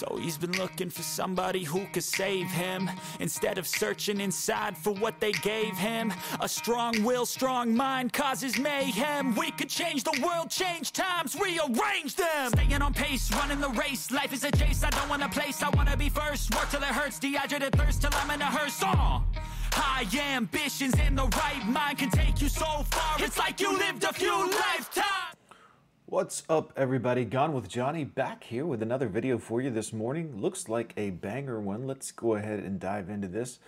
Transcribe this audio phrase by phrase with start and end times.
[0.00, 2.88] So he's been looking for somebody who could save him.
[3.18, 8.58] Instead of searching inside for what they gave him A strong will, strong mind causes
[8.58, 9.34] mayhem.
[9.34, 12.48] We could change the world, change times, rearrange them.
[12.48, 14.10] Staying on pace, running the race.
[14.10, 15.62] Life is a chase, I don't want a place.
[15.62, 18.82] I wanna be first, work till it hurts Dehydrated thirst till I'm in a hearse.
[18.82, 19.20] Uh.
[19.72, 23.16] High ambitions and the right mind can take you so far.
[23.18, 25.39] It's like you lived a few lifetimes
[26.10, 30.40] What's up everybody, Gone with Johnny back here with another video for you this morning.
[30.40, 31.86] Looks like a banger one.
[31.86, 33.60] Let's go ahead and dive into this.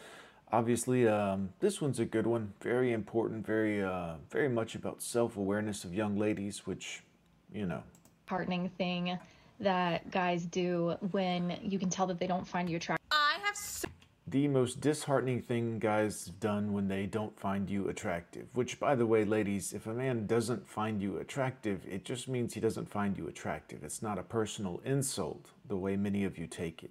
[0.51, 2.53] Obviously, um, this one's a good one.
[2.61, 7.05] Very important, very, uh, very much about self-awareness of young ladies, which,
[7.55, 7.85] you know.
[8.27, 9.17] Heartening thing
[9.61, 13.02] that guys do when you can tell that they don't find you attractive.
[14.33, 18.47] The most disheartening thing guys have done when they don't find you attractive.
[18.55, 22.55] Which, by the way, ladies, if a man doesn't find you attractive, it just means
[22.55, 23.85] he doesn't find you attractive.
[23.85, 26.91] It's not a personal insult the way many of you take it.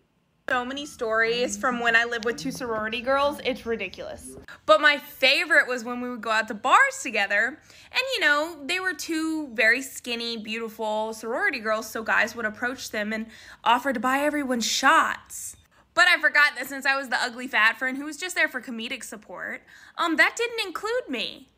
[0.51, 4.37] So many stories from when I lived with two sorority girls, it's ridiculous.
[4.67, 8.59] But my favorite was when we would go out to bars together, and you know,
[8.65, 13.25] they were two very skinny, beautiful sorority girls, so guys would approach them and
[13.63, 15.55] offer to buy everyone shots.
[15.93, 18.47] But I forgot that since I was the ugly fat friend who was just there
[18.47, 19.61] for comedic support,
[19.97, 21.49] um, that didn't include me.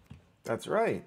[0.43, 1.03] That's right.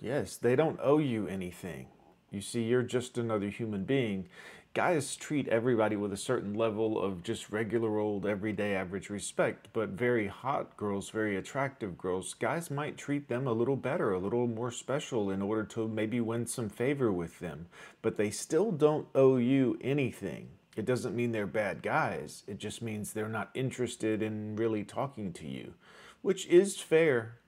[0.00, 1.86] Yes, they don't owe you anything.
[2.30, 4.28] You see, you're just another human being.
[4.74, 9.88] Guys treat everybody with a certain level of just regular old everyday average respect, but
[9.90, 14.46] very hot girls, very attractive girls, guys might treat them a little better, a little
[14.46, 17.68] more special in order to maybe win some favor with them.
[18.02, 20.48] But they still don't owe you anything.
[20.76, 22.42] It doesn't mean they're bad guys.
[22.46, 25.72] It just means they're not interested in really talking to you,
[26.20, 27.38] which is fair.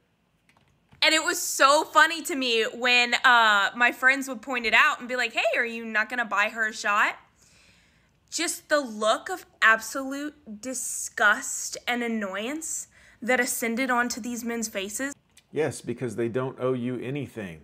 [1.03, 4.99] And it was so funny to me when uh, my friends would point it out
[4.99, 7.17] and be like, hey, are you not going to buy her a shot?
[8.31, 12.89] Just the look of absolute disgust and annoyance
[13.23, 15.15] that ascended onto these men's faces.
[15.53, 17.61] Yes, because they don't owe you anything.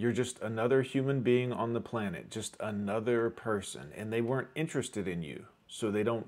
[0.00, 5.06] You're just another human being on the planet, just another person, and they weren't interested
[5.06, 6.26] in you, so they don't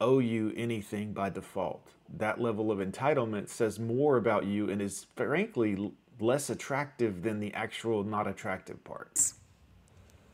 [0.00, 1.90] owe you anything by default.
[2.16, 7.52] That level of entitlement says more about you and is frankly less attractive than the
[7.52, 9.34] actual not attractive parts.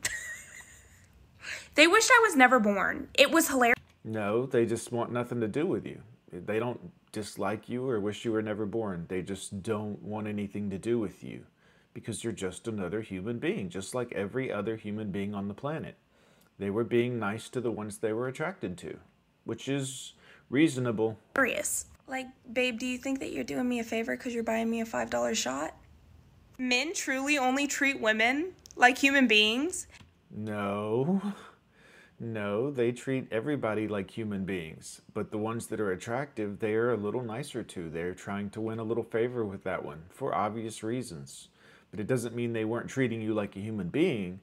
[1.75, 3.09] they wish I was never born.
[3.13, 3.75] It was hilarious.
[4.05, 6.01] No, they just want nothing to do with you.
[6.31, 6.79] They don't
[7.11, 9.05] dislike you or wish you were never born.
[9.09, 11.43] They just don't want anything to do with you
[11.93, 15.95] because you're just another human being, just like every other human being on the planet.
[16.57, 18.99] They were being nice to the ones they were attracted to,
[19.45, 20.13] which is
[20.49, 21.17] reasonable.
[21.35, 21.85] Curious.
[22.07, 24.81] Like, babe, do you think that you're doing me a favor because you're buying me
[24.81, 25.75] a $5 shot?
[26.57, 29.87] Men truly only treat women like human beings?
[30.29, 31.21] No.
[32.21, 36.91] No, they treat everybody like human beings, but the ones that are attractive, they are
[36.91, 37.89] a little nicer to.
[37.89, 41.47] They're trying to win a little favor with that one for obvious reasons.
[41.91, 44.39] But it doesn't mean they weren't treating you like a human being.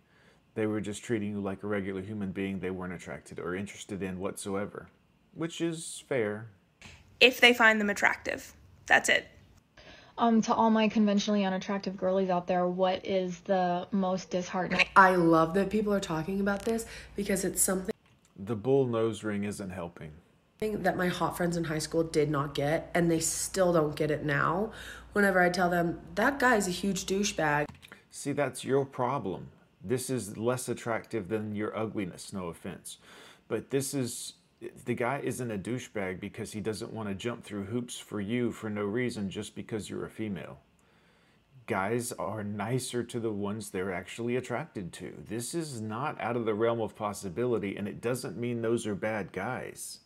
[0.55, 4.03] They were just treating you like a regular human being they weren't attracted or interested
[4.03, 4.89] in whatsoever,
[5.35, 6.49] which is fair.
[7.21, 8.55] If they find them attractive.
[8.87, 9.29] That's it.
[10.19, 14.87] Um, to all my conventionally unattractive girlies out there, what is the most disheartening?
[14.97, 16.87] I love that people are talking about this
[17.17, 17.95] because it's something.
[18.39, 20.13] The bull nose ring isn't helping
[20.61, 24.11] that my hot friends in high school did not get, and they still don't get
[24.11, 24.73] it now.
[25.13, 27.67] Whenever I tell them that guy is a huge douchebag.
[28.11, 29.49] See, that's your problem.
[29.85, 32.99] This is less attractive than your ugliness, no offense.
[33.49, 34.35] But this is
[34.87, 38.51] the guy isn't a douchebag because he doesn't want to jump through hoops for you
[38.51, 40.59] for no reason just because you're a female.
[41.67, 45.13] Guys are nicer to the ones they're actually attracted to.
[45.29, 48.95] This is not out of the realm of possibility, and it doesn't mean those are
[48.95, 50.01] bad guys.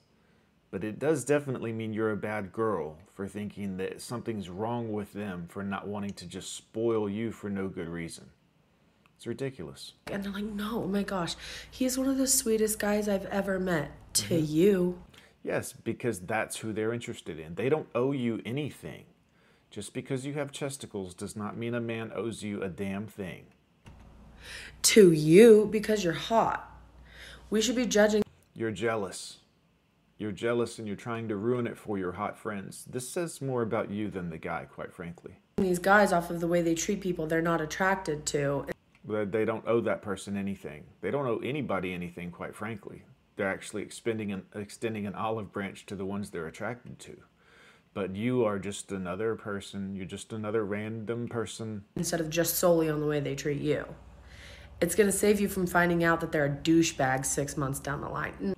[0.71, 5.13] But it does definitely mean you're a bad girl for thinking that something's wrong with
[5.13, 8.31] them for not wanting to just spoil you for no good reason.
[9.17, 9.95] It's ridiculous.
[10.07, 11.35] And they're like, no, oh my gosh,
[11.71, 13.91] he's one of the sweetest guys I've ever met.
[14.15, 14.53] To mm-hmm.
[14.55, 15.03] you.
[15.43, 17.55] Yes, because that's who they're interested in.
[17.55, 19.05] They don't owe you anything.
[19.71, 23.45] Just because you have chesticles does not mean a man owes you a damn thing.
[24.83, 26.81] To you, because you're hot.
[27.51, 28.23] We should be judging.
[28.55, 29.40] You're jealous.
[30.21, 32.85] You're jealous and you're trying to ruin it for your hot friends.
[32.91, 35.33] This says more about you than the guy, quite frankly.
[35.57, 38.67] These guys, off of the way they treat people, they're not attracted to.
[39.03, 40.85] They don't owe that person anything.
[41.01, 43.05] They don't owe anybody anything, quite frankly.
[43.37, 47.17] They're actually extending an, extending an olive branch to the ones they're attracted to.
[47.95, 49.97] But you are just another person.
[49.97, 51.85] You're just another random person.
[51.97, 53.87] Instead of just solely on the way they treat you.
[54.83, 58.03] It's going to save you from finding out that they're a douchebag six months down
[58.03, 58.55] the line.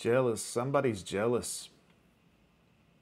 [0.00, 0.40] Jealous.
[0.42, 1.68] Somebody's jealous.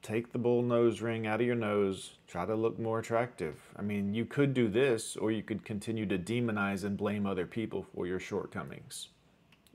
[0.02, 2.14] Take the bull nose ring out of your nose.
[2.26, 3.54] Try to look more attractive.
[3.76, 7.46] I mean, you could do this, or you could continue to demonize and blame other
[7.46, 9.10] people for your shortcomings.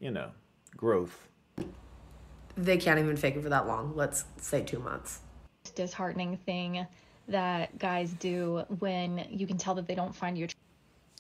[0.01, 0.31] You know,
[0.75, 1.29] growth.
[2.57, 3.95] They can't even fake it for that long.
[3.95, 5.21] Let's say two months.
[5.75, 6.85] disheartening thing
[7.29, 10.49] that guys do when you can tell that they don't find you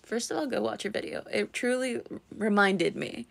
[0.01, 1.23] First of all, go watch your video.
[1.31, 2.01] It truly
[2.35, 3.25] reminded me.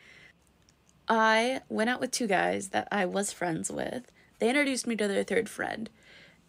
[1.09, 4.11] I went out with two guys that I was friends with.
[4.39, 5.91] They introduced me to their third friend.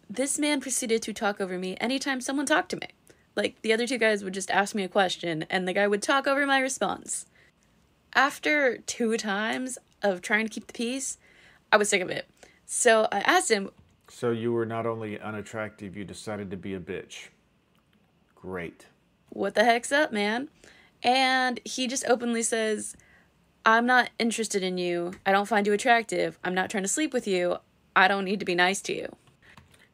[0.08, 2.88] This man proceeded to talk over me anytime someone talked to me.
[3.36, 6.02] Like, the other two guys would just ask me a question, and the guy would
[6.02, 7.26] talk over my response.
[8.14, 11.18] After two times of trying to keep the peace,
[11.72, 12.28] I was sick of it.
[12.64, 13.70] So I asked him,
[14.08, 17.28] So you were not only unattractive, you decided to be a bitch.
[18.36, 18.86] Great.
[19.30, 20.48] what the heck's up, man?
[21.02, 22.94] And he just openly says,
[23.66, 25.12] I'm not interested in you.
[25.24, 26.38] I don't find you attractive.
[26.44, 27.56] I'm not trying to sleep with you.
[27.96, 29.16] I don't need to be nice to you.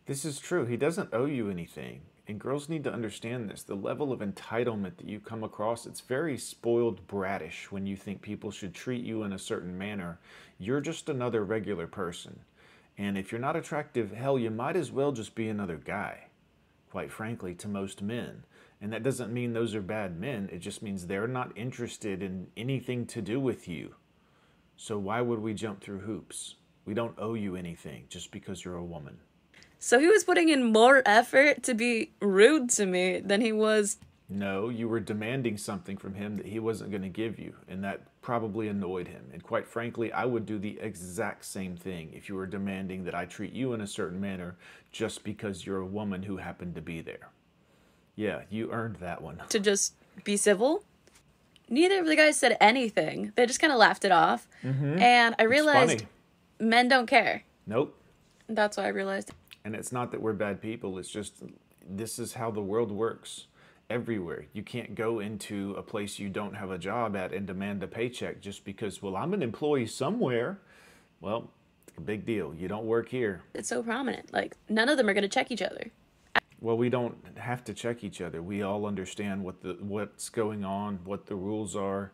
[0.06, 0.67] This is true.
[0.67, 2.00] He doesn't owe you anything.
[2.26, 3.62] And girls need to understand this.
[3.62, 8.22] The level of entitlement that you come across, it's very spoiled brattish when you think
[8.22, 10.19] people should treat you in a certain manner.
[10.58, 12.40] You're just another regular person.
[12.99, 16.26] And if you're not attractive, hell, you might as well just be another guy,
[16.90, 18.43] quite frankly, to most men.
[18.81, 22.47] And that doesn't mean those are bad men, it just means they're not interested in
[22.56, 23.94] anything to do with you.
[24.77, 26.55] So why would we jump through hoops?
[26.87, 29.19] We don't owe you anything just because you're a woman.
[29.79, 33.99] So he was putting in more effort to be rude to me than he was.
[34.29, 37.83] No, you were demanding something from him that he wasn't going to give you, and
[37.83, 39.25] that probably annoyed him.
[39.33, 43.15] And quite frankly, I would do the exact same thing if you were demanding that
[43.15, 44.56] I treat you in a certain manner
[44.93, 47.31] just because you're a woman who happened to be there.
[48.20, 49.40] Yeah, you earned that one.
[49.49, 49.94] to just
[50.25, 50.84] be civil.
[51.70, 53.32] Neither of the guys said anything.
[53.34, 54.46] They just kind of laughed it off.
[54.62, 54.99] Mm-hmm.
[54.99, 56.05] And I realized
[56.58, 57.44] men don't care.
[57.67, 57.96] Nope.
[58.46, 59.31] That's why I realized.
[59.64, 61.43] And it's not that we're bad people, it's just
[61.88, 63.46] this is how the world works
[63.88, 64.44] everywhere.
[64.52, 67.87] You can't go into a place you don't have a job at and demand a
[67.87, 70.58] paycheck just because, well, I'm an employee somewhere.
[71.23, 71.50] Well,
[72.05, 72.55] big deal.
[72.55, 73.40] You don't work here.
[73.55, 74.31] It's so prominent.
[74.31, 75.90] Like, none of them are going to check each other.
[76.61, 78.43] Well, we don't have to check each other.
[78.43, 82.12] We all understand what the what's going on, what the rules are.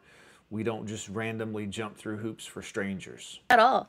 [0.50, 3.40] We don't just randomly jump through hoops for strangers.
[3.50, 3.88] At all.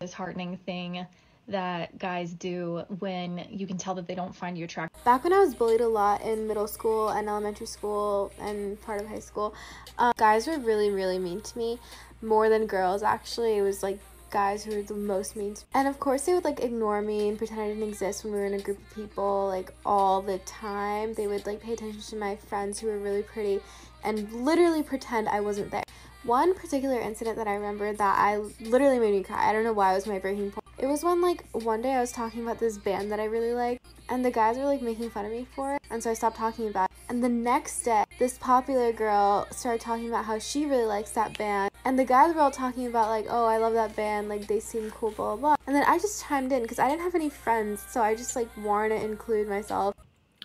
[0.00, 1.06] disheartening thing
[1.48, 5.02] that guys do when you can tell that they don't find you attractive.
[5.04, 9.00] Back when I was bullied a lot in middle school and elementary school and part
[9.00, 9.54] of high school,
[9.98, 11.78] um, guys were really, really mean to me.
[12.22, 13.56] More than girls, actually.
[13.56, 13.98] It was like
[14.30, 15.56] guys who were the most mean.
[15.74, 18.38] And of course, they would like ignore me and pretend I didn't exist when we
[18.38, 21.14] were in a group of people, like all the time.
[21.14, 23.60] They would like pay attention to my friends who were really pretty
[24.04, 25.84] and literally pretend I wasn't there.
[26.22, 29.48] One particular incident that I remember that I literally made me cry.
[29.48, 30.59] I don't know why it was my breaking point.
[30.82, 33.52] It was when like one day I was talking about this band that I really
[33.52, 36.14] like and the guys were like making fun of me for it and so I
[36.14, 36.96] stopped talking about it.
[37.10, 41.36] And the next day this popular girl started talking about how she really likes that
[41.36, 44.46] band and the guys were all talking about like oh I love that band like
[44.46, 45.56] they seem cool blah blah blah.
[45.66, 48.34] And then I just chimed in because I didn't have any friends so I just
[48.34, 49.94] like wanted to include myself.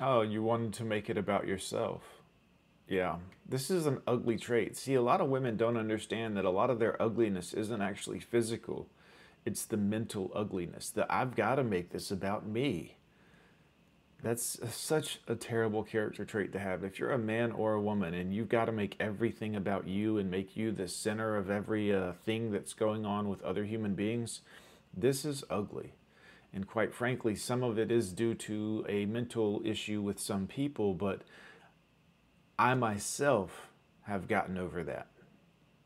[0.02, 2.04] Oh, you wanted to make it about yourself.
[2.90, 3.16] Yeah,
[3.48, 4.76] this is an ugly trait.
[4.76, 8.20] See, a lot of women don't understand that a lot of their ugliness isn't actually
[8.20, 8.90] physical,
[9.46, 10.90] it's the mental ugliness.
[10.90, 12.98] That I've got to make this about me.
[14.24, 16.84] That's such a terrible character trait to have.
[16.84, 20.18] If you're a man or a woman and you've got to make everything about you
[20.18, 23.94] and make you the center of every uh, thing that's going on with other human
[23.94, 24.42] beings,
[24.96, 25.94] this is ugly.
[26.52, 30.94] And quite frankly, some of it is due to a mental issue with some people,
[30.94, 31.22] but
[32.58, 33.68] I myself
[34.04, 35.08] have gotten over that.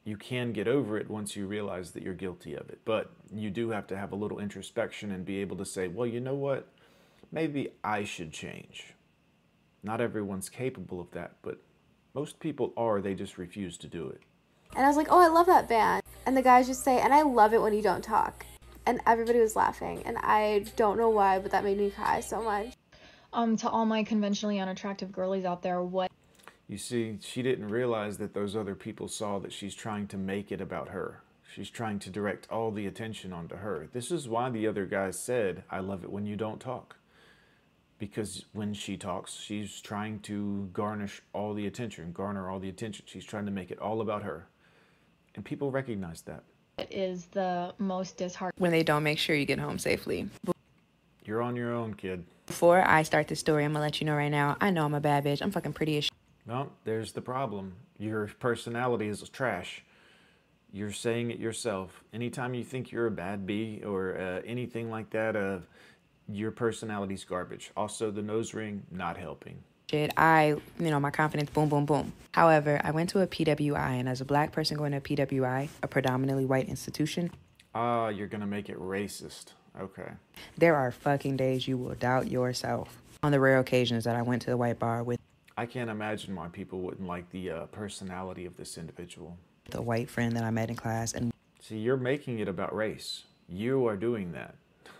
[0.04, 3.50] You can get over it once you realize that you're guilty of it, but you
[3.50, 6.36] do have to have a little introspection and be able to say, well, you know
[6.36, 6.68] what?
[7.32, 8.96] Maybe I should change.
[9.84, 11.60] Not everyone's capable of that, but
[12.14, 14.22] most people are, they just refuse to do it.
[14.76, 16.04] And I was like, oh, I love that band.
[16.26, 18.46] And the guys just say, and I love it when you don't talk.
[18.86, 20.02] And everybody was laughing.
[20.06, 22.74] And I don't know why, but that made me cry so much.
[23.32, 26.12] Um, to all my conventionally unattractive girlies out there, what
[26.70, 30.52] You see, she didn't realize that those other people saw that she's trying to make
[30.52, 31.24] it about her.
[31.52, 33.88] She's trying to direct all the attention onto her.
[33.92, 36.98] This is why the other guys said, I love it when you don't talk.
[37.98, 43.04] Because when she talks, she's trying to garnish all the attention, garner all the attention.
[43.08, 44.48] She's trying to make it all about her.
[45.36, 46.44] And people recognize that.
[46.92, 48.62] is the most disheartening?
[48.62, 50.30] when they don't make sure you get home safely.
[51.26, 52.24] You're on your own, kid.
[52.46, 54.56] Before I start this story, I'm gonna let you know right now.
[54.62, 55.42] I know I'm a bad bitch.
[55.42, 56.10] I'm fucking pretty as sh-
[56.50, 57.74] Well, there's the problem.
[58.00, 59.84] Your personality is trash.
[60.74, 62.04] You're saying it yourself.
[62.12, 65.60] Anytime you think you're a bad bee or uh, anything like that, uh,
[66.28, 67.70] your personality's garbage.
[67.78, 69.60] Also, the nose ring, not helping.
[69.92, 72.14] Shit, I, you know, my confidence, boom, boom, boom.
[72.32, 75.70] However, I went to a PWI, and as a black person going to a PWI,
[75.84, 77.32] a predominantly white institution,
[77.76, 79.54] Ah, you're gonna make it racist.
[79.80, 80.12] Okay.
[80.58, 83.02] there are fucking days you will doubt yourself.
[83.22, 85.20] On the rare occasions that I went to the white bar with
[85.60, 89.38] I can't imagine why people wouldn't like the uh, personality of this individual.
[89.72, 93.24] the white friend that I met in class, and See, you're making it about race.
[93.50, 94.56] You are doing that.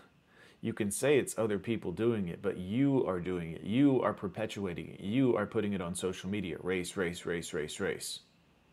[0.62, 3.62] You can say it's other people doing it, but you are doing it.
[3.62, 5.00] You are perpetuating it.
[5.00, 6.58] You are putting it on social media.
[6.62, 8.20] Race, race, race, race, race.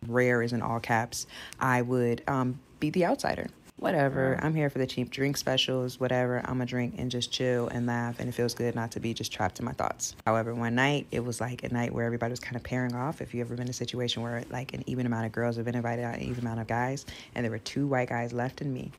[0.05, 1.27] rare is in all caps,
[1.61, 3.47] I would um, be the outsider.
[3.79, 4.39] Whatever.
[4.41, 6.39] I'm here for the cheap drink specials, whatever.
[6.39, 8.19] I'm going to drink and just chill and laugh.
[8.19, 10.15] And it feels good not to be just trapped in my thoughts.
[10.25, 13.21] However, one night, it was like a night where everybody was kind of pairing off.
[13.21, 15.65] If you ever been in a situation where like an even amount of girls have
[15.65, 17.05] been invited out, an even amount of guys,
[17.35, 18.91] and there were two white guys left in me.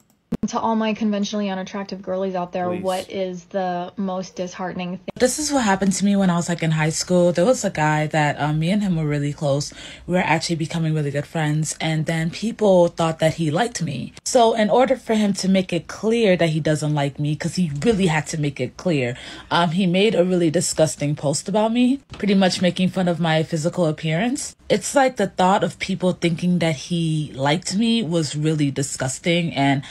[0.48, 2.82] To all my conventionally unattractive girlies out there, Please.
[2.82, 5.08] what is the most disheartening thing?
[5.14, 7.32] This is what happened to me when I was like in high school.
[7.32, 9.74] There was a guy that um, me and him were really close.
[10.06, 14.14] We were actually becoming really good friends, and then people thought that he liked me.
[14.24, 17.56] So, in order for him to make it clear that he doesn't like me, because
[17.56, 19.18] he really had to make it clear,
[19.50, 23.42] um, he made a really disgusting post about me, pretty much making fun of my
[23.42, 24.56] physical appearance.
[24.68, 29.82] It's like the thought of people thinking that he liked me was really disgusting and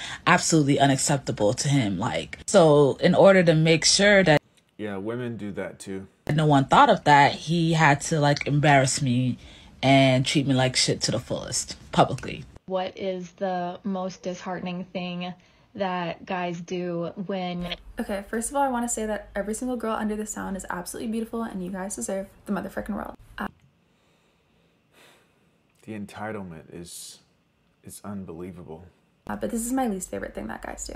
[0.47, 1.99] absolutely unacceptable to him.
[1.99, 4.41] Like, so in order to make sure that
[4.77, 6.07] Yeah, women do that too.
[6.33, 9.37] no one thought of that, he had to like embarrass me
[9.83, 12.45] and treat me like shit to the fullest publicly.
[12.67, 15.33] What is the most disheartening thing
[15.75, 19.75] that guys do when Okay, first of all, I want to say that every single
[19.75, 23.15] girl under the sun is absolutely beautiful and you guys deserve the motherfucking world.
[23.37, 23.47] Uh,
[25.85, 27.19] The entitlement is
[27.83, 28.85] is unbelievable.
[29.27, 30.95] Uh, but this is my least favorite thing that guys do.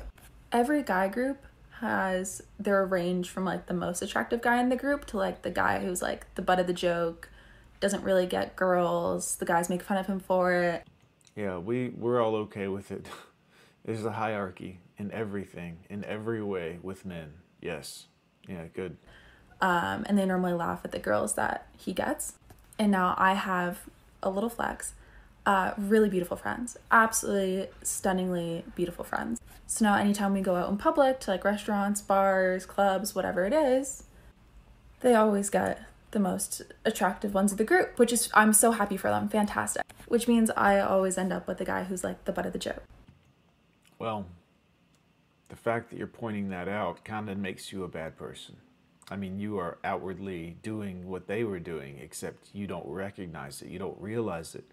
[0.52, 1.38] Every guy group
[1.80, 5.50] has their range from like the most attractive guy in the group to like the
[5.50, 7.30] guy who's like the butt of the joke,
[7.80, 10.86] doesn't really get girls, the guys make fun of him for it.
[11.36, 13.08] Yeah, we we're all okay with it.
[13.86, 17.34] There's a hierarchy in everything, in every way with men.
[17.60, 18.06] Yes.
[18.48, 18.98] Yeah, good.
[19.60, 22.34] Um, and they normally laugh at the girls that he gets.
[22.78, 23.82] And now I have
[24.22, 24.94] a little flex.
[25.44, 29.42] Uh, really beautiful friends, absolutely stunningly beautiful friends.
[29.66, 33.54] So now, anytime we go out in public to like restaurants, bars, clubs, whatever it
[33.54, 34.04] is,
[35.00, 35.82] they always get
[36.12, 39.30] the most attractive ones of the group, which is, I'm so happy for them.
[39.30, 39.84] Fantastic.
[40.08, 42.60] Which means I always end up with the guy who's like the butt of the
[42.60, 42.84] joke.
[43.98, 44.28] Well,
[45.50, 48.58] the fact that you're pointing that out kind of makes you a bad person.
[49.10, 53.70] I mean, you are outwardly doing what they were doing, except you don't recognize it.
[53.70, 54.66] You don't realize it.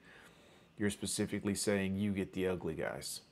[0.79, 3.23] You're specifically saying you get the ugly guys.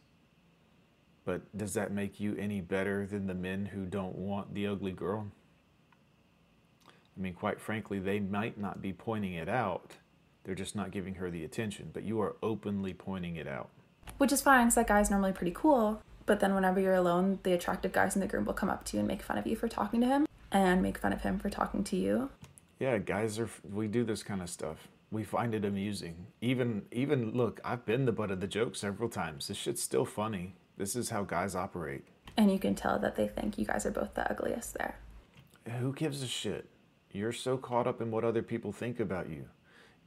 [1.24, 4.92] But does that make you any better than the men who don't want the ugly
[4.92, 5.28] girl?
[6.88, 9.92] I mean, quite frankly, they might not be pointing it out.
[10.44, 13.70] They're just not giving her the attention, but you are openly pointing it out.
[14.18, 16.02] Which is fine because that guy's normally pretty cool.
[16.26, 18.96] But then whenever you're alone, the attractive guys in the group will come up to
[18.96, 21.38] you and make fun of you for talking to him and make fun of him
[21.38, 22.30] for talking to you.
[22.78, 24.88] Yeah, guys are we do this kind of stuff.
[25.10, 26.26] We find it amusing.
[26.40, 29.48] Even even look, I've been the butt of the joke several times.
[29.48, 30.56] This shit's still funny.
[30.76, 32.04] This is how guys operate.
[32.36, 34.98] And you can tell that they think you guys are both the ugliest there.
[35.78, 36.68] Who gives a shit?
[37.10, 39.46] You're so caught up in what other people think about you.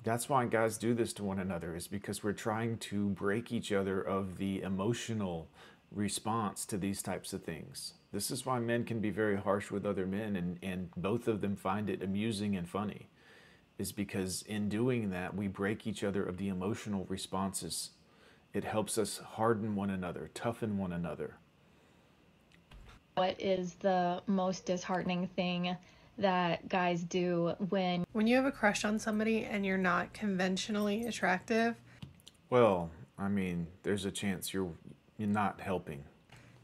[0.04, 3.72] That's why guys do this to one another is because we're trying to break each
[3.72, 5.50] other of the emotional
[5.92, 7.94] response to these types of things.
[8.14, 11.42] This is why men can be very harsh with other men and, and both of
[11.42, 13.10] them find it amusing and funny.
[13.80, 17.92] Is because in doing that we break each other of the emotional responses.
[18.54, 21.36] It helps us harden one another, toughen one another.
[23.16, 25.76] what is the most disheartening thing
[26.18, 31.06] that guys do when When you have a crush on somebody and you're not conventionally
[31.06, 31.76] attractive,
[32.50, 34.74] Well, I mean, there's a chance you're
[35.18, 36.04] you're not helping.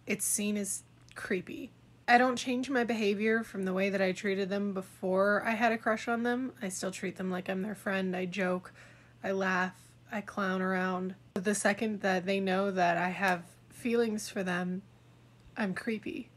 [0.06, 0.84] it's seen as
[1.16, 1.72] creepy.
[2.08, 5.72] I don't change my behavior from the way that I treated them before I had
[5.72, 6.54] a crush on them.
[6.62, 8.16] I still treat them like I'm their friend.
[8.16, 8.74] I joke,
[9.24, 9.74] I laugh,
[10.12, 11.16] I clown around.
[11.34, 14.84] But the second that they know that I have feelings for them,
[15.58, 16.30] I'm creepy.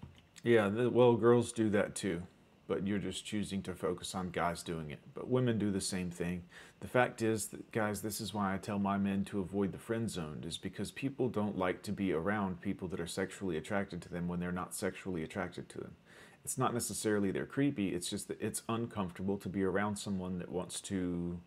[0.42, 2.22] Yeah, well, girls do that too,
[2.66, 5.00] but you're just choosing to focus on guys doing it.
[5.12, 6.44] But women do the same thing.
[6.80, 9.78] The fact is that, guys, this is why I tell my men to avoid the
[9.78, 14.00] friend zone, is because people don't like to be around people that are sexually attracted
[14.02, 15.97] to them when they're not sexually attracted to them.
[16.44, 20.50] It's not necessarily they're creepy, it's just that it's uncomfortable to be around someone that
[20.50, 21.40] wants to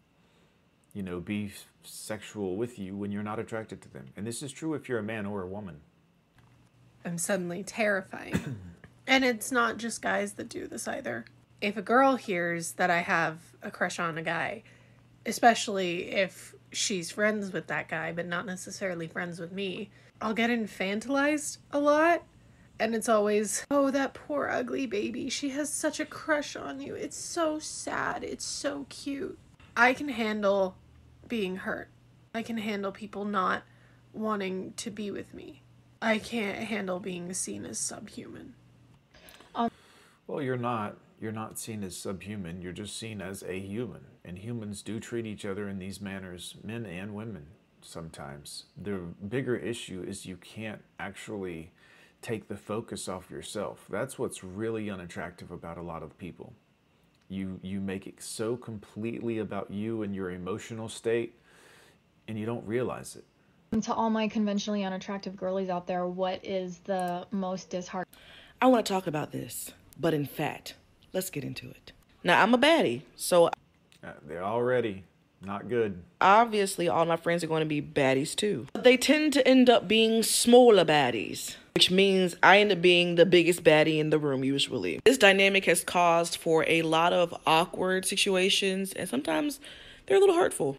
[0.94, 1.52] you know, be
[1.84, 4.08] sexual with you when you're not attracted to them.
[4.18, 5.78] And this is true if you're a man or a woman.
[7.06, 8.58] I'm suddenly terrifying.
[9.08, 11.26] and it's not just guys that do this either.
[11.62, 14.64] If a girl hears that I have a crush on a guy,
[15.25, 19.90] especially if she's friends with that guy, but not necessarily friends with me,
[20.22, 22.24] I'll get infantilized a lot.
[22.80, 25.30] And it's always, oh, that poor ugly baby.
[25.30, 26.96] She has such a crush on you.
[26.96, 28.24] It's so sad.
[28.24, 29.38] It's so cute.
[29.78, 30.75] I can handle
[31.28, 31.90] being hurt.
[32.34, 33.63] I can handle people not
[34.13, 35.62] wanting to be with me.
[36.01, 38.56] I can't handle being seen as subhuman.
[39.54, 39.70] Um,
[40.25, 40.98] well, you're not.
[41.22, 42.63] You're not seen as subhuman.
[42.63, 44.01] You're just seen as a human.
[44.25, 47.46] And humans do treat each other in these manners, men and women,
[47.84, 48.63] sometimes.
[48.75, 51.72] The bigger issue is you can't actually
[52.24, 53.86] take the focus off yourself.
[53.88, 56.54] That's what's really unattractive about a lot of people.
[57.30, 61.36] You, you make it so completely about you and your emotional state,
[62.28, 63.25] and you don't realize it
[63.80, 68.20] to all my conventionally unattractive girlies out there, what is the most disheartening?
[68.62, 70.75] I want to talk about this, but in fact,
[71.13, 71.91] let's get into it.
[72.24, 73.48] Now, I'm a baddie, so.
[73.48, 75.03] Uh, they're already
[75.44, 76.03] not good.
[76.20, 78.68] Obviously, all my friends are going to be baddies too.
[78.74, 83.25] They tend to end up being smaller baddies, which means I end up being the
[83.25, 85.00] biggest baddie in the room usually.
[85.03, 89.60] This dynamic has caused for a lot of awkward situations, and sometimes
[90.06, 90.77] they're a little hurtful.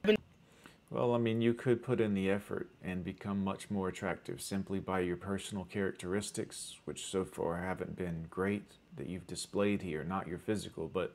[0.90, 4.78] Well, I mean, you could put in the effort and become much more attractive simply
[4.78, 10.28] by your personal characteristics, which so far haven't been great that you've displayed here, not
[10.28, 10.88] your physical.
[10.88, 11.14] But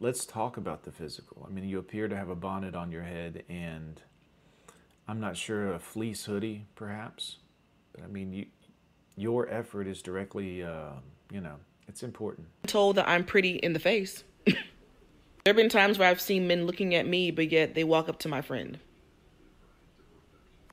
[0.00, 1.46] let's talk about the physical.
[1.48, 4.00] I mean, you appear to have a bonnet on your head and
[5.06, 7.36] I'm not sure a fleece hoodie, perhaps.
[7.92, 8.46] But I mean, you,
[9.16, 10.92] your effort is directly, uh,
[11.32, 11.56] you know,
[11.88, 12.46] it's important.
[12.64, 14.24] I'm told that I'm pretty in the face.
[14.44, 14.54] there
[15.46, 18.18] have been times where I've seen men looking at me, but yet they walk up
[18.20, 18.78] to my friend.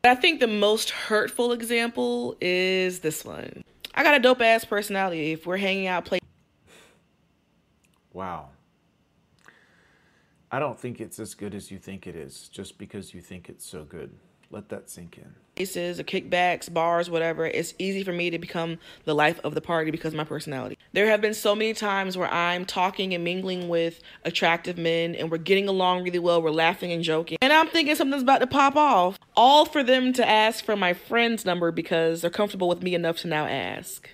[0.03, 3.63] I think the most hurtful example is this one.
[3.95, 5.31] I got a dope ass personality.
[5.31, 6.19] If we're hanging out, play.
[8.15, 8.47] Wow.
[10.49, 13.49] I don't think it's as good as you think it is, just because you think
[13.49, 14.15] it's so good.
[14.49, 15.35] Let that sink in.
[15.57, 17.45] Places, kickbacks, bars, whatever.
[17.45, 20.77] It's easy for me to become the life of the party because of my personality.
[20.93, 25.29] There have been so many times where I'm talking and mingling with attractive men and
[25.29, 27.37] we're getting along really well, we're laughing and joking.
[27.41, 29.19] And I'm thinking something's about to pop off.
[29.35, 33.17] All for them to ask for my friend's number because they're comfortable with me enough
[33.19, 34.09] to now ask.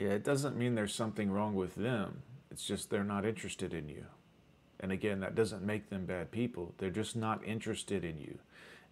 [0.00, 2.22] Yeah, it doesn't mean there's something wrong with them.
[2.50, 4.06] It's just they're not interested in you.
[4.80, 6.74] And again, that doesn't make them bad people.
[6.78, 8.38] They're just not interested in you.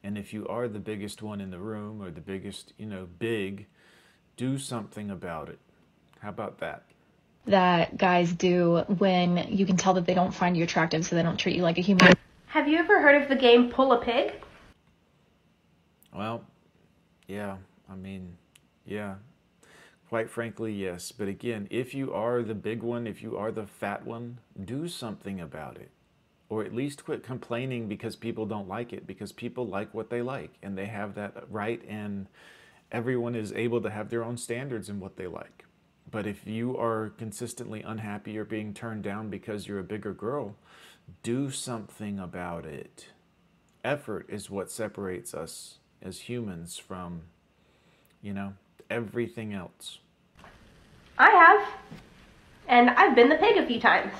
[0.05, 3.09] And if you are the biggest one in the room or the biggest, you know,
[3.19, 3.67] big,
[4.37, 5.59] do something about it.
[6.21, 6.85] How about that?
[7.47, 11.23] That guys do when you can tell that they don't find you attractive, so they
[11.23, 12.13] don't treat you like a human.
[12.49, 14.33] Have you ever heard of the game Pull a Pig?
[16.15, 16.45] Well,
[17.27, 17.57] yeah.
[17.91, 18.37] I mean,
[18.85, 19.15] yeah,
[20.09, 21.13] Quite frankly, yes.
[21.13, 24.89] But again, if you are the big one, if you are the fat one, do
[24.89, 25.91] something about it.
[26.49, 30.23] Or at least quit complaining because people don't like it, because people like what they
[30.23, 32.27] like and they have that right, and
[32.91, 35.67] everyone is able to have their own standards in what they like.
[36.11, 40.57] But if you are consistently unhappy or being turned down because you're a bigger girl,
[41.23, 43.09] do something about it.
[43.85, 47.25] Effort is what separates us as humans from,
[48.23, 48.55] you know,
[48.91, 49.99] everything else?
[51.19, 51.69] I have.
[52.69, 54.15] And I've been the pig a few times.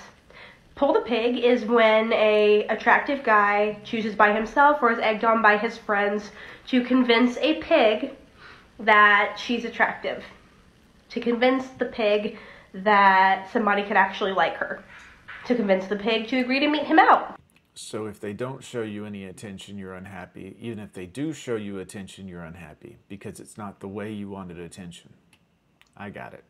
[0.75, 5.43] Pull the pig is when a attractive guy chooses by himself or is egged on
[5.43, 6.31] by his friends
[6.69, 8.13] to convince a pig
[8.79, 10.23] that she's attractive.
[11.11, 12.39] To convince the pig
[12.75, 14.85] that somebody could actually like her.
[15.47, 17.38] To convince the pig to agree to meet him out.
[17.81, 20.57] So if they don't show you any attention, you're unhappy.
[20.59, 24.29] Even if they do show you attention, you're unhappy because it's not the way you
[24.29, 25.13] wanted attention.
[25.97, 26.45] I got it.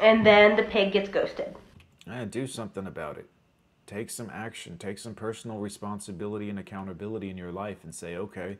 [0.00, 1.54] And then the pig gets ghosted.
[2.06, 3.28] Yeah, do something about it.
[3.86, 4.78] Take some action.
[4.78, 8.56] Take some personal responsibility and accountability in your life and say, okay,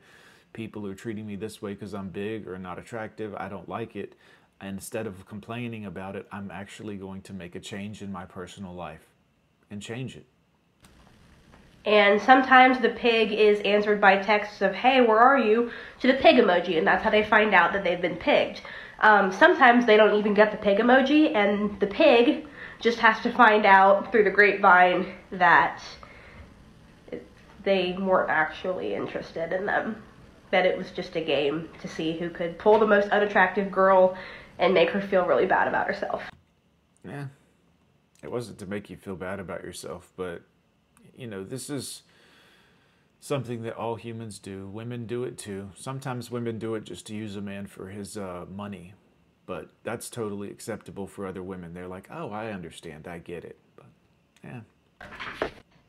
[0.53, 3.35] people are treating me this way because I'm big or not attractive.
[3.37, 4.15] I don't like it.
[4.61, 8.27] And instead of complaining about it, I'm actually going to make a change in my
[8.27, 9.07] personal life
[9.71, 10.27] and change it.
[11.85, 15.71] And sometimes the pig is answered by texts of, hey, where are you?
[16.01, 18.63] to the pig emoji, and that's how they find out that they've been pigged.
[19.01, 22.47] Um, sometimes they don't even get the pig emoji, and the pig
[22.81, 25.83] just has to find out through the grapevine that
[27.63, 30.03] they weren't actually interested in them.
[30.51, 34.17] That it was just a game to see who could pull the most unattractive girl
[34.59, 36.23] and make her feel really bad about herself.
[37.07, 37.27] Yeah.
[38.23, 40.43] It wasn't to make you feel bad about yourself, but
[41.21, 42.03] you know, this is
[43.21, 44.67] something that all humans do.
[44.69, 45.71] Women do it too.
[45.77, 48.95] Sometimes women do it just to use a man for his uh, money,
[49.45, 51.75] but that's totally acceptable for other women.
[51.75, 53.59] They're like, oh, I understand, I get it.
[53.77, 53.87] But
[54.43, 54.61] yeah.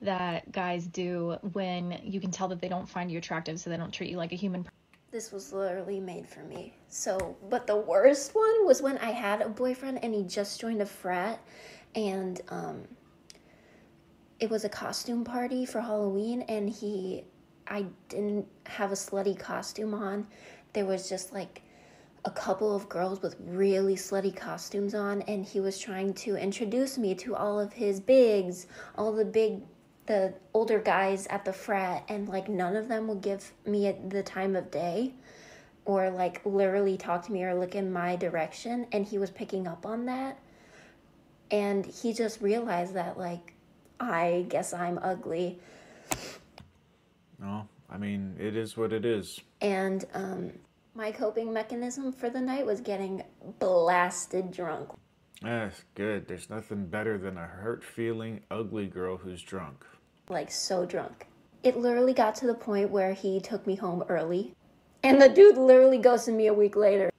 [0.02, 3.78] That guys do when you can tell that they don't find you attractive, so they
[3.78, 4.68] don't treat you like a human.
[5.12, 6.74] This was literally made for me.
[6.90, 10.82] So, but the worst one was when I had a boyfriend and he just joined
[10.82, 11.40] a frat
[11.96, 12.88] and um
[14.42, 17.24] it was a costume party for Halloween and he
[17.68, 20.28] I didn't have a slutty costume on.
[20.74, 21.62] There was just like
[22.26, 26.98] a couple of girls with really slutty costumes on and he was trying to introduce
[26.98, 28.66] me to all of his bigs,
[28.98, 29.62] all the big
[30.08, 34.24] the older guys at the frat and like none of them would give me the
[34.24, 35.14] time of day
[35.86, 39.68] or like literally talk to me or look in my direction and he was picking
[39.68, 40.40] up on that
[41.52, 43.54] and he just realized that like
[44.02, 45.60] I guess I'm ugly
[47.40, 49.40] No, I mean, it is what it is.
[49.62, 50.52] and um
[50.94, 53.24] my coping mechanism for the night was getting
[53.60, 54.90] blasted drunk.
[55.42, 56.28] That's good.
[56.28, 59.86] There's nothing better than a hurt feeling, ugly girl who's drunk.
[60.30, 61.28] like so drunk.
[61.64, 64.54] It literally got to the point where he took me home early.
[65.04, 67.10] And the dude literally ghosted me a week later.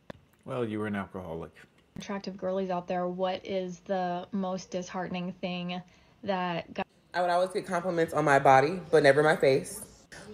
[0.44, 1.52] Well, you were an alcoholic.
[1.96, 5.80] Attractive girlies out there, what is the most disheartening thing
[6.22, 9.82] that guys I would always get compliments on my body, but never my face.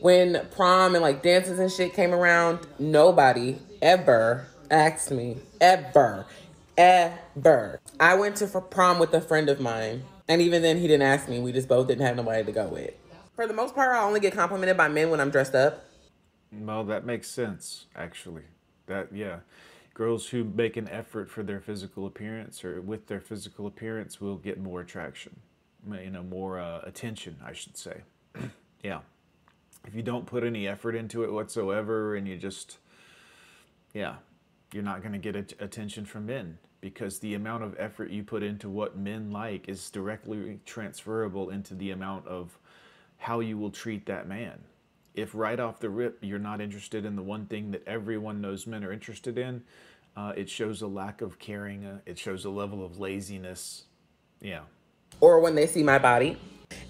[0.01, 5.39] When prom and like dances and shit came around, nobody ever asked me.
[5.61, 6.27] Ever.
[6.77, 7.81] Ever.
[7.99, 11.03] I went to for prom with a friend of mine, and even then he didn't
[11.03, 11.41] ask me.
[11.41, 12.95] We just both didn't have nobody to go with.
[13.35, 15.85] For the most part, I only get complimented by men when I'm dressed up.
[16.53, 18.45] Well, that makes sense, actually.
[18.87, 19.41] That, yeah.
[19.95, 24.37] Girls who make an effort for their physical appearance or with their physical appearance will
[24.37, 25.41] get more attraction,
[25.95, 28.03] you know, more uh, attention, I should say.
[28.83, 29.01] yeah.
[29.87, 32.79] If you don't put any effort into it whatsoever and you just,
[33.95, 34.17] yeah,
[34.73, 38.23] you're not going to get at- attention from men because the amount of effort you
[38.23, 42.59] put into what men like is directly transferable into the amount of
[43.19, 44.59] how you will treat that man.
[45.15, 48.67] If right off the rip you're not interested in the one thing that everyone knows
[48.67, 49.63] men are interested in,
[50.17, 51.85] uh, it shows a lack of caring.
[51.85, 53.85] Uh, it shows a level of laziness.
[54.41, 54.63] Yeah.
[55.21, 56.37] Or when they see my body.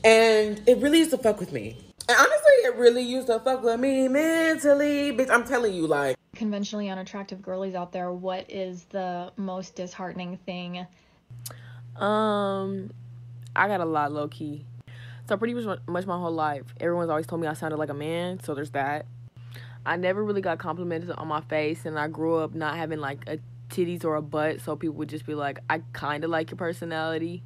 [0.04, 1.76] And it really used to fuck with me.
[2.08, 5.12] And honestly, it really used to fuck with me mentally.
[5.12, 10.38] Bitch, I'm telling you, like, conventionally unattractive girlies out there, what is the most disheartening
[10.46, 10.86] thing?
[11.96, 12.90] Um,
[13.56, 14.64] I got a lot low key.
[15.28, 17.94] So pretty much much my whole life, everyone's always told me I sounded like a
[17.94, 18.40] man.
[18.40, 19.04] So there's that.
[19.84, 23.28] I never really got complimented on my face, and I grew up not having like
[23.28, 26.50] a titties or a butt, so people would just be like, "I kind of like
[26.50, 27.42] your personality."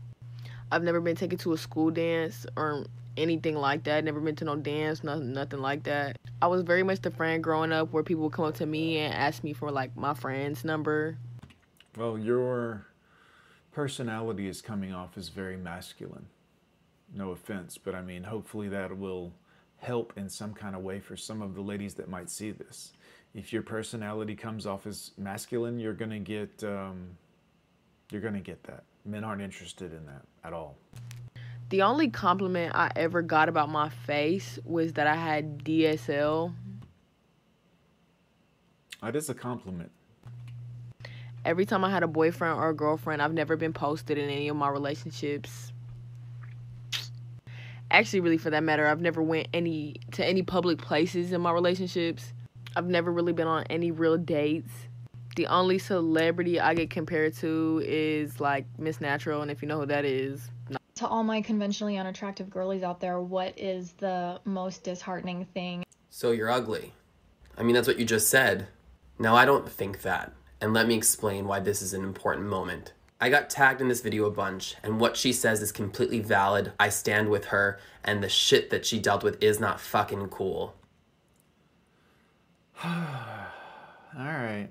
[0.73, 2.87] I've never been taken to a school dance or
[3.19, 4.03] anything like that.
[4.05, 6.17] Never been to no dance, nothing, nothing like that.
[6.41, 8.97] I was very much the friend growing up where people would come up to me
[8.97, 11.19] and ask me for like my friend's number.
[11.95, 12.87] Well, your
[13.73, 16.25] personality is coming off as very masculine.
[17.15, 19.35] No offense, but I mean, hopefully that will
[19.77, 22.95] help in some kind of way for some of the ladies that might see this.
[23.35, 27.19] If your personality comes off as masculine, you're gonna get um,
[28.11, 28.85] you're gonna get that.
[29.05, 30.77] Men aren't interested in that at all.
[31.71, 36.53] The only compliment I ever got about my face was that I had DSL.
[39.03, 39.91] That is a compliment.
[41.45, 44.49] Every time I had a boyfriend or a girlfriend, I've never been posted in any
[44.49, 45.73] of my relationships.
[47.91, 51.53] Actually, really for that matter, I've never went any to any public places in my
[51.53, 52.33] relationships.
[52.77, 54.73] I've never really been on any real dates.
[55.37, 59.81] The only celebrity I get compared to is like Miss Natural, and if you know
[59.81, 60.51] who that is,
[60.97, 65.85] To all my conventionally unattractive girlies out there, what is the most disheartening thing?
[66.11, 66.93] So you're ugly.
[67.57, 68.67] I mean, that's what you just said.
[69.19, 70.33] Now, I don't think that.
[70.61, 72.93] And let me explain why this is an important moment.
[73.21, 76.73] I got tagged in this video a bunch, and what she says is completely valid.
[76.79, 80.75] I stand with her, and the shit that she dealt with is not fucking cool.
[82.85, 82.91] All
[84.15, 84.69] right.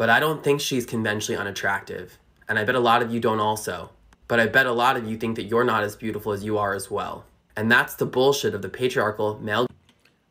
[0.00, 2.18] But I don't think she's conventionally unattractive.
[2.48, 3.90] And I bet a lot of you don't also.
[4.28, 6.56] But I bet a lot of you think that you're not as beautiful as you
[6.56, 7.26] are as well.
[7.54, 9.66] And that's the bullshit of the patriarchal male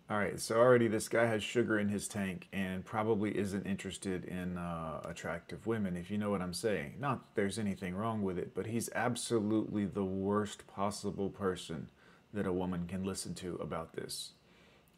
[0.10, 4.26] All right, so already this guy has sugar in his tank and probably isn't interested
[4.26, 6.96] in uh, attractive women, if you know what I'm saying.
[7.00, 11.92] Not that there's anything wrong with it, but he's absolutely the worst possible person
[12.34, 14.32] that a woman can listen to about this.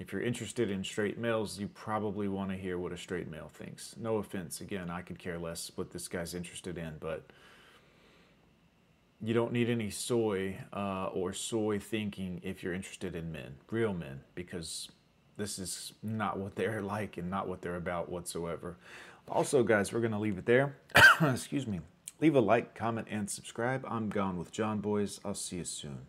[0.01, 3.51] If you're interested in straight males, you probably want to hear what a straight male
[3.53, 3.93] thinks.
[4.01, 7.23] No offense, again, I could care less what this guy's interested in, but
[9.21, 13.93] you don't need any soy uh, or soy thinking if you're interested in men, real
[13.93, 14.89] men, because
[15.37, 18.77] this is not what they're like and not what they're about whatsoever.
[19.29, 20.77] Also, guys, we're going to leave it there.
[21.21, 21.79] Excuse me.
[22.19, 23.85] Leave a like, comment, and subscribe.
[23.87, 25.21] I'm gone with John Boys.
[25.23, 25.99] I'll see you soon.